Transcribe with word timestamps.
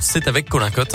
c'est 0.00 0.28
avec 0.28 0.48
Colin 0.48 0.70
Cotte. 0.70 0.94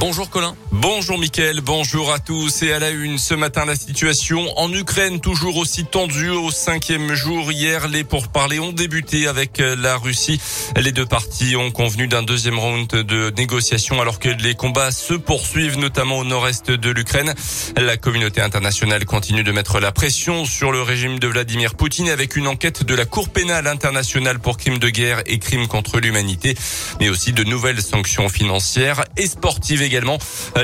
Bonjour 0.00 0.28
Colin. 0.28 0.54
Bonjour 0.78 1.18
Mickaël, 1.18 1.62
bonjour 1.62 2.12
à 2.12 2.18
tous 2.18 2.62
et 2.62 2.70
à 2.70 2.78
la 2.78 2.90
une. 2.90 3.16
Ce 3.16 3.32
matin, 3.32 3.64
la 3.64 3.76
situation 3.76 4.46
en 4.58 4.70
Ukraine 4.70 5.20
toujours 5.20 5.56
aussi 5.56 5.86
tendue 5.86 6.28
au 6.28 6.50
cinquième 6.50 7.14
jour. 7.14 7.50
Hier, 7.50 7.88
les 7.88 8.04
pourparlers 8.04 8.58
ont 8.58 8.72
débuté 8.72 9.26
avec 9.26 9.56
la 9.56 9.96
Russie. 9.96 10.38
Les 10.76 10.92
deux 10.92 11.06
parties 11.06 11.56
ont 11.56 11.70
convenu 11.70 12.08
d'un 12.08 12.22
deuxième 12.22 12.58
round 12.58 12.88
de 12.88 13.32
négociations 13.38 14.02
alors 14.02 14.18
que 14.18 14.28
les 14.28 14.54
combats 14.54 14.90
se 14.90 15.14
poursuivent 15.14 15.78
notamment 15.78 16.18
au 16.18 16.24
nord-est 16.24 16.70
de 16.70 16.90
l'Ukraine. 16.90 17.32
La 17.78 17.96
communauté 17.96 18.42
internationale 18.42 19.06
continue 19.06 19.44
de 19.44 19.52
mettre 19.52 19.80
la 19.80 19.92
pression 19.92 20.44
sur 20.44 20.72
le 20.72 20.82
régime 20.82 21.18
de 21.18 21.26
Vladimir 21.26 21.74
Poutine 21.74 22.10
avec 22.10 22.36
une 22.36 22.46
enquête 22.46 22.84
de 22.84 22.94
la 22.94 23.06
Cour 23.06 23.30
pénale 23.30 23.66
internationale 23.66 24.40
pour 24.40 24.58
crimes 24.58 24.78
de 24.78 24.90
guerre 24.90 25.22
et 25.24 25.38
crimes 25.38 25.68
contre 25.68 26.00
l'humanité, 26.00 26.54
mais 27.00 27.08
aussi 27.08 27.32
de 27.32 27.44
nouvelles 27.44 27.80
sanctions 27.80 28.28
financières 28.28 29.04
et 29.16 29.26
sportives 29.26 29.80
également. 29.80 30.18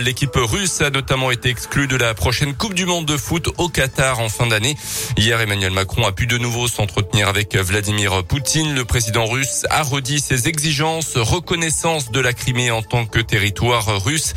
L'équipe 0.05 0.35
russe 0.35 0.81
a 0.81 0.91
notamment 0.91 1.31
été 1.31 1.49
exclue 1.49 1.87
de 1.87 1.95
la 1.97 2.13
prochaine 2.13 2.55
Coupe 2.55 2.75
du 2.75 2.87
Monde 2.87 3.07
de 3.07 3.17
foot 3.17 3.51
au 3.59 3.69
Qatar 3.69 4.19
en 4.19 4.29
fin 4.29 4.49
d'année. 4.49 4.77
Hier, 5.17 5.41
Emmanuel 5.41 5.71
Macron 5.71 6.05
a 6.05 6.11
pu 6.11 6.27
de 6.27 6.39
nouveau 6.39 6.67
s'entretenir 6.67 7.29
avec 7.29 7.55
Vladimir 7.55 8.25
Poutine. 8.25 8.75
Le 8.75 8.85
président 8.85 9.27
russe 9.27 9.65
a 9.71 9.83
redit 9.83 10.19
ses 10.19 10.49
exigences, 10.49 11.17
reconnaissance 11.17 12.11
de 12.11 12.19
la 12.19 12.33
Crimée 12.33 12.73
en 12.73 12.83
tant 12.83 13.07
que 13.07 13.21
territoire 13.21 14.03
russe, 14.03 14.35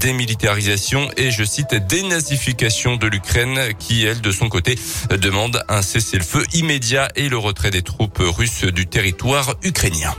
démilitarisation 0.00 1.10
et, 1.18 1.30
je 1.30 1.44
cite, 1.44 1.74
dénazification 1.74 2.96
de 2.96 3.06
l'Ukraine 3.06 3.74
qui, 3.78 4.04
elle, 4.04 4.22
de 4.22 4.32
son 4.32 4.48
côté, 4.48 4.78
demande 5.10 5.62
un 5.68 5.82
cessez-le-feu 5.82 6.44
immédiat 6.54 7.10
et 7.16 7.28
le 7.28 7.36
retrait 7.36 7.70
des 7.70 7.82
troupes 7.82 8.20
russes 8.20 8.64
du 8.64 8.86
territoire 8.86 9.56
ukrainien. 9.62 10.14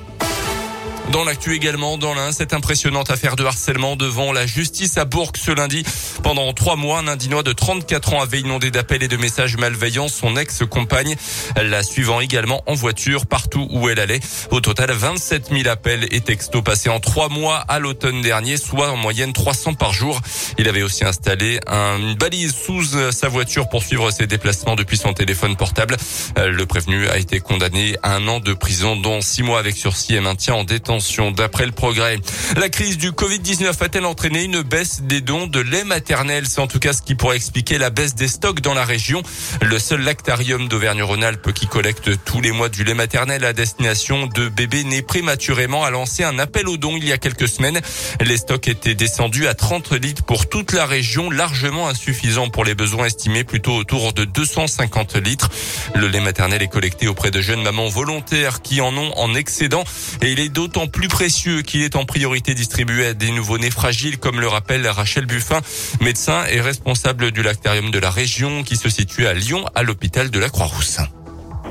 Dans 1.12 1.25
l'actu 1.25 1.53
également, 1.53 1.98
dans 1.98 2.13
l'un, 2.13 2.31
cette 2.31 2.53
impressionnante 2.53 3.11
affaire 3.11 3.35
de 3.35 3.44
harcèlement 3.44 3.95
devant 3.95 4.31
la 4.31 4.48
justice 4.48 4.98
à 4.98 5.05
Bourg 5.05 5.34
ce 5.35 5.52
lundi. 5.52 5.83
Pendant 6.23 6.52
trois 6.53 6.75
mois, 6.75 7.00
un 7.00 7.08
Indinois 7.08 7.44
de 7.44 7.52
34 7.52 8.14
ans 8.14 8.22
avait 8.22 8.39
inondé 8.39 8.72
d'appels 8.72 9.03
et 9.03 9.08
de 9.08 9.17
messages 9.17 9.58
malveillants 9.58 10.08
son 10.08 10.38
ex-compagne, 10.38 11.16
la 11.61 11.83
suivant 11.83 12.22
également 12.22 12.63
en 12.67 12.73
voiture 12.73 13.25
partout 13.25 13.67
où 13.69 13.89
elle 13.89 14.00
allait. 14.00 14.22
Au 14.50 14.61
total, 14.61 14.91
27 14.91 15.50
000 15.52 15.67
appels 15.67 16.08
et 16.11 16.22
textos 16.22 16.63
passés 16.63 16.89
en 16.89 17.00
trois 17.00 17.30
mois 17.30 17.58
à 17.58 17.80
l'automne 17.80 18.22
dernier, 18.22 18.58
soit 18.58 18.89
en 18.89 18.97
moyenne 18.97 19.33
300 19.33 19.73
par 19.73 19.94
jour. 19.94 20.22
Il 20.58 20.69
avait 20.69 20.83
aussi 20.83 21.03
installé 21.03 21.59
une 21.67 22.16
balise 22.16 22.56
sous 22.56 23.11
sa 23.11 23.28
voiture 23.28 23.67
pour 23.67 23.83
suivre 23.83 24.09
ses 24.09 24.25
déplacements 24.25 24.75
depuis 24.75 24.97
son 24.97 25.13
téléphone 25.13 25.58
portable. 25.58 25.97
Le 26.38 26.66
prévenu 26.66 27.09
a 27.09 27.17
été 27.17 27.41
condamné 27.41 27.97
à 28.03 28.16
un 28.16 28.28
an 28.28 28.39
de 28.39 28.53
prison, 28.53 28.95
dont 28.95 29.22
six 29.22 29.44
mois 29.44 29.59
avec 29.59 29.75
sursis 29.75 30.16
et 30.16 30.22
maintien 30.22 30.56
en 30.56 30.63
détention 30.63 30.92
d'après 31.36 31.66
le 31.66 31.72
progrès. 31.72 32.17
La 32.55 32.69
crise 32.69 32.99
du 32.99 33.11
Covid-19 33.11 33.83
a-t-elle 33.83 34.05
entraîné 34.05 34.44
une 34.44 34.61
baisse 34.61 35.02
des 35.02 35.22
dons 35.22 35.47
de 35.47 35.59
lait 35.59 35.83
maternel? 35.83 36.45
C'est 36.47 36.61
en 36.61 36.67
tout 36.67 36.77
cas 36.77 36.94
ce 36.94 37.02
qui 37.02 37.16
pourrait 37.16 37.35
expliquer 37.35 37.80
la 37.80 37.89
baisse 37.89 38.13
des 38.13 38.27
stocks 38.27 38.61
dans 38.61 38.75
la 38.75 38.85
région. 38.85 39.23
Le 39.61 39.80
seul 39.80 40.02
lactarium 40.02 40.67
d'Auvergne-Rhône-Alpes 40.67 41.52
qui 41.53 41.66
collecte 41.66 42.11
tous 42.25 42.41
les 42.41 42.52
mois 42.52 42.69
du 42.69 42.83
lait 42.83 42.94
maternel 42.94 43.44
à 43.44 43.53
destination 43.53 44.27
de 44.27 44.50
bébés 44.50 44.83
nés 44.83 45.02
prématurément 45.02 45.83
a 45.83 45.89
lancé 45.89 46.23
un 46.23 46.38
appel 46.38 46.67
aux 46.67 46.77
dons 46.77 46.95
il 46.95 47.05
y 47.05 47.11
a 47.11 47.17
quelques 47.17 47.47
semaines. 47.47 47.81
Les 48.22 48.38
stocks 48.38 48.67
étaient 48.67 48.95
descendus 48.95 49.47
à 49.47 49.55
30 49.55 49.94
litres 49.94 50.23
pour 50.23 50.47
toute 50.47 50.73
la 50.73 50.85
région, 50.85 51.31
largement 51.31 51.88
insuffisant 51.88 52.50
pour 52.50 52.66
les 52.66 52.75
besoins 52.75 53.05
estimés 53.05 53.44
plutôt 53.44 53.73
autour 53.73 54.13
de 54.13 54.25
250 54.25 55.16
litres. 55.16 55.50
Le 55.95 56.07
lait 56.07 56.19
maternel 56.19 56.61
est 56.61 56.67
collecté 56.67 57.07
auprès 57.07 57.31
de 57.31 57.41
jeunes 57.41 57.63
mamans 57.63 57.89
volontaires 57.89 58.61
qui 58.61 58.80
en 58.80 58.95
ont 58.95 59.11
en 59.17 59.33
excédent 59.33 59.83
et 60.22 60.31
il 60.31 60.39
est 60.39 60.50
d'autant 60.50 60.83
plus 60.88 61.08
précieux 61.08 61.62
qu'il 61.62 61.81
est 61.81 61.95
en 61.95 62.06
priorité 62.06 62.53
distribué 62.53 63.08
à 63.08 63.14
des 63.14 63.31
nouveau-nés 63.31 63.72
fragiles, 63.72 64.17
comme 64.17 64.39
le 64.39 64.48
rappelle 64.48 64.88
Rachel 64.88 65.25
Buffin, 65.25 65.62
médecin 66.02 66.45
et 66.52 66.62
responsable 66.62 67.31
du 67.31 67.44
lactarium 67.44 67.92
de 67.92 68.00
la 68.00 68.09
région 68.09 68.64
qui 68.64 68.78
se 68.78 68.90
situe 68.90 69.28
à 69.28 69.34
Lyon 69.34 69.66
à 69.75 69.84
l'hôpital 69.84 70.30
de 70.30 70.40
la 70.40 70.50
Croix-Rousse. 70.50 71.00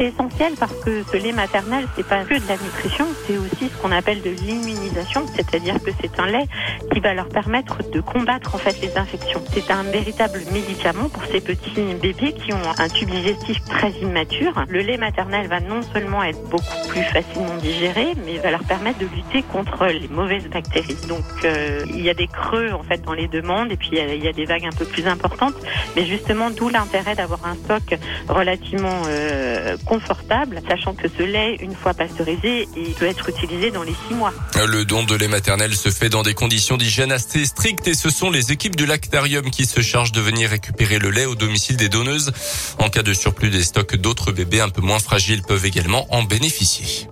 C'est 0.03 0.09
essentiel 0.09 0.55
parce 0.59 0.75
que 0.85 1.05
ce 1.05 1.17
lait 1.17 1.31
maternel, 1.31 1.87
c'est 1.95 2.05
pas 2.05 2.25
que 2.25 2.35
de 2.35 2.49
la 2.49 2.57
nutrition, 2.57 3.07
c'est 3.25 3.39
aussi 3.39 3.69
ce 3.69 3.81
qu'on 3.81 3.93
appelle 3.93 4.21
de 4.21 4.31
l'immunisation, 4.31 5.25
c'est-à-dire 5.33 5.81
que 5.81 5.93
c'est 6.01 6.19
un 6.19 6.27
lait 6.27 6.49
qui 6.93 6.99
va 6.99 7.15
leur 7.15 7.29
permettre 7.29 7.89
de 7.89 8.01
combattre 8.01 8.57
en 8.57 8.59
fait 8.59 8.81
les 8.83 8.99
infections. 8.99 9.41
C'est 9.53 9.71
un 9.71 9.85
véritable 9.85 10.41
médicament 10.53 11.09
pour 11.09 11.23
ces 11.27 11.41
petits 11.41 11.95
bébés 12.03 12.33
qui 12.33 12.53
ont 12.53 12.63
un 12.79 12.89
tube 12.89 13.11
digestif 13.11 13.63
très 13.67 13.93
immature. 13.93 14.65
Le 14.69 14.81
lait 14.81 14.97
maternel 14.97 15.47
va 15.47 15.61
non 15.61 15.83
seulement 15.83 16.25
être 16.25 16.43
beaucoup 16.49 16.89
plus 16.89 17.03
facilement 17.03 17.57
digéré, 17.59 18.15
mais 18.27 18.39
va 18.39 18.51
leur 18.51 18.65
permettre 18.65 18.99
de 18.99 19.07
lutter 19.07 19.45
contre 19.53 19.87
les 19.87 20.09
mauvaises 20.09 20.49
bactéries. 20.49 20.97
Donc 21.09 21.23
euh, 21.45 21.85
il 21.91 22.01
y 22.01 22.11
a 22.11 22.15
des 22.15 22.27
creux 22.27 22.73
en 22.73 22.83
fait 22.83 23.03
dans 23.03 23.15
les 23.15 23.29
demandes 23.29 23.71
et 23.71 23.77
puis 23.77 23.91
il 23.93 24.25
y, 24.25 24.27
a, 24.27 24.33
des 24.33 24.47
vagues 24.47 24.67
un 24.67 24.77
peu 24.77 24.85
plus 24.85 25.07
importantes, 25.07 25.55
mais 25.95 26.05
justement 26.07 26.51
d'où 26.51 26.71
l'intérêt 26.71 27.15
d'avoir 27.15 27.47
un 27.47 27.55
stock 27.55 27.97
relativement 28.29 29.03
euh, 29.07 29.77
confortable, 29.93 30.63
sachant 30.67 30.95
que 30.95 31.07
ce 31.07 31.23
lait, 31.23 31.57
une 31.61 31.75
fois 31.75 31.93
pasteurisé, 31.93 32.67
il 32.79 32.95
peut 32.95 33.05
être 33.05 33.29
utilisé 33.29 33.71
dans 33.71 33.83
les 33.83 33.93
six 34.09 34.15
mois. 34.15 34.33
Le 34.67 34.87
don 34.87 35.03
de 35.03 35.15
lait 35.15 35.29
maternel 35.29 35.75
se 35.75 35.91
fait 35.91 36.09
dans 36.09 36.23
des 36.23 36.33
conditions 36.33 36.79
d'hygiène 36.79 37.13
assez 37.13 37.45
strictes 37.45 37.87
et 37.89 37.93
ce 37.93 38.09
sont 38.09 38.31
les 38.31 38.53
équipes 38.53 38.75
du 38.75 38.87
lactarium 38.87 39.51
qui 39.51 39.67
se 39.67 39.83
chargent 39.83 40.13
de 40.13 40.23
venir 40.23 40.49
récupérer 40.49 40.99
le 40.99 41.11
lait 41.11 41.27
au 41.27 41.35
domicile 41.35 41.77
des 41.77 41.91
donneuses. 41.91 42.33
En 42.79 42.89
cas 42.89 43.03
de 43.03 43.13
surplus 43.13 43.51
des 43.51 43.63
stocks, 43.63 43.97
d'autres 43.97 44.33
bébés 44.33 44.63
un 44.63 44.71
peu 44.71 44.81
moins 44.81 44.99
fragiles 44.99 45.43
peuvent 45.43 45.67
également 45.67 46.07
en 46.09 46.23
bénéficier. 46.23 47.12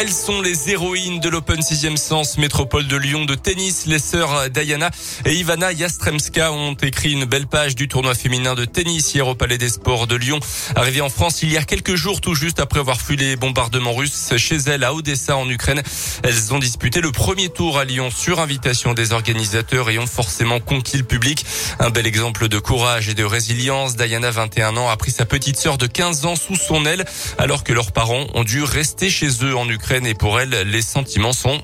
Elles 0.00 0.12
sont 0.12 0.40
les 0.40 0.70
héroïnes 0.70 1.18
de 1.18 1.28
l'Open 1.28 1.58
6e 1.58 1.96
Sens 1.96 2.38
Métropole 2.38 2.86
de 2.86 2.96
Lyon 2.96 3.24
de 3.24 3.34
tennis. 3.34 3.86
Les 3.86 3.98
sœurs 3.98 4.48
Diana 4.48 4.92
et 5.24 5.34
Ivana 5.34 5.74
Jastremska 5.74 6.52
ont 6.52 6.74
écrit 6.74 7.10
une 7.10 7.24
belle 7.24 7.48
page 7.48 7.74
du 7.74 7.88
tournoi 7.88 8.14
féminin 8.14 8.54
de 8.54 8.64
tennis 8.64 9.12
hier 9.12 9.26
au 9.26 9.34
Palais 9.34 9.58
des 9.58 9.70
Sports 9.70 10.06
de 10.06 10.14
Lyon. 10.14 10.38
Arrivées 10.76 11.00
en 11.00 11.08
France 11.08 11.42
il 11.42 11.50
y 11.50 11.56
a 11.56 11.64
quelques 11.64 11.96
jours 11.96 12.20
tout 12.20 12.36
juste 12.36 12.60
après 12.60 12.78
avoir 12.78 13.00
fui 13.00 13.16
les 13.16 13.34
bombardements 13.34 13.92
russes 13.92 14.34
chez 14.36 14.58
elles 14.68 14.84
à 14.84 14.94
Odessa 14.94 15.36
en 15.36 15.50
Ukraine. 15.50 15.82
Elles 16.22 16.54
ont 16.54 16.60
disputé 16.60 17.00
le 17.00 17.10
premier 17.10 17.48
tour 17.48 17.76
à 17.76 17.84
Lyon 17.84 18.08
sur 18.12 18.38
invitation 18.38 18.94
des 18.94 19.12
organisateurs 19.12 19.90
et 19.90 19.98
ont 19.98 20.06
forcément 20.06 20.60
conquis 20.60 20.98
le 20.98 21.02
public. 21.02 21.44
Un 21.80 21.90
bel 21.90 22.06
exemple 22.06 22.46
de 22.46 22.60
courage 22.60 23.08
et 23.08 23.14
de 23.14 23.24
résilience. 23.24 23.96
Diana, 23.96 24.30
21 24.30 24.76
ans, 24.76 24.88
a 24.88 24.96
pris 24.96 25.10
sa 25.10 25.24
petite 25.24 25.56
sœur 25.56 25.76
de 25.76 25.88
15 25.88 26.24
ans 26.24 26.36
sous 26.36 26.54
son 26.54 26.86
aile 26.86 27.04
alors 27.36 27.64
que 27.64 27.72
leurs 27.72 27.90
parents 27.90 28.28
ont 28.34 28.44
dû 28.44 28.62
rester 28.62 29.10
chez 29.10 29.30
eux 29.42 29.56
en 29.56 29.68
Ukraine 29.68 29.87
et 29.90 30.14
pour 30.14 30.38
elle, 30.38 30.50
les 30.50 30.82
sentiments 30.82 31.32
sont 31.32 31.58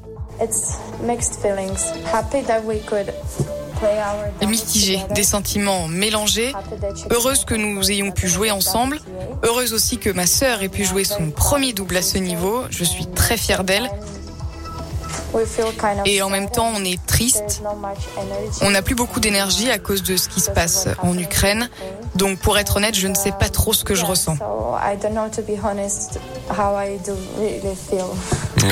mitigé, 4.47 5.01
des 5.15 5.25
sentiments 5.25 5.89
mélangés. 5.89 6.53
Heureuse 7.11 7.45
que 7.45 7.55
nous 7.55 7.91
ayons 7.91 8.13
pu 8.13 8.29
jouer 8.29 8.51
ensemble. 8.51 9.01
Heureuse 9.43 9.75
aussi 9.75 9.99
que 9.99 10.11
ma 10.11 10.27
sœur 10.27 10.63
ait 10.63 10.69
pu 10.69 10.85
jouer 10.85 11.05
son 11.05 11.31
premier 11.31 11.73
double 11.73 11.97
à 11.99 12.03
ce 12.03 12.19
niveau. 12.19 12.63
Je 12.71 12.85
suis 12.85 13.07
très 13.07 13.37
fière 13.37 13.65
d'elle. 13.65 13.91
Et 16.05 16.23
en 16.23 16.31
même 16.31 16.51
temps, 16.51 16.73
on 16.75 16.85
est 16.85 17.05
triste. 17.07 17.63
On 18.63 18.71
n'a 18.71 18.83
plus 18.83 18.95
beaucoup 18.95 19.21
d'énergie 19.21 19.71
à 19.71 19.79
cause 19.79 20.03
de 20.03 20.17
ce 20.17 20.29
qui 20.29 20.41
se 20.41 20.51
passe 20.51 20.89
en 21.03 21.19
Ukraine. 21.19 21.69
Donc, 22.15 22.39
pour 22.39 22.59
être 22.59 22.77
honnête, 22.77 22.95
je 22.95 23.09
ne 23.09 23.15
sais 23.15 23.33
pas 23.33 23.49
trop 23.49 23.73
ce 23.73 23.85
que 23.85 23.95
je 23.95 24.05
ressens. 24.05 24.37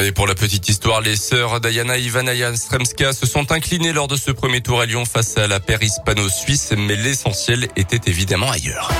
Et 0.00 0.12
pour 0.12 0.26
la 0.26 0.34
petite 0.34 0.69
histoire, 0.69 1.00
les 1.00 1.16
sœurs 1.16 1.60
Diana 1.60 1.98
et 1.98 2.03
Ivana 2.03 2.32
Stremska 2.56 3.12
se 3.12 3.26
sont 3.26 3.53
inclinées 3.53 3.92
lors 3.92 4.08
de 4.08 4.16
ce 4.16 4.30
premier 4.30 4.60
tour 4.60 4.80
à 4.80 4.86
Lyon 4.86 5.04
face 5.04 5.36
à 5.36 5.47
la 5.47 5.60
paire 5.60 5.82
hispano-suisse, 5.82 6.72
mais 6.76 6.97
l'essentiel 6.97 7.69
était 7.76 8.10
évidemment 8.10 8.50
ailleurs. 8.50 8.91